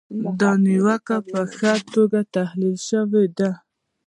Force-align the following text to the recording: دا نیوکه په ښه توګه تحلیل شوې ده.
دا 0.39 0.51
نیوکه 0.65 1.17
په 1.29 1.39
ښه 1.55 1.73
توګه 1.93 2.19
تحلیل 2.35 2.75
شوې 2.89 3.25
ده. 3.37 3.51